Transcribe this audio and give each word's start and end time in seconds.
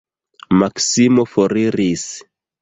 Maksimo 0.61 1.27
foriris. 1.35 2.09